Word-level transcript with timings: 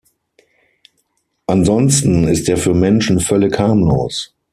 Ansonsten 1.45 2.23
ist 2.27 2.49
er 2.49 2.57
für 2.57 2.73
Menschen 2.73 3.19
völlig 3.19 3.59
harmlos. 3.59 4.33